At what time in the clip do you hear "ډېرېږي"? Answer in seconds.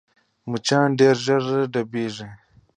1.73-2.27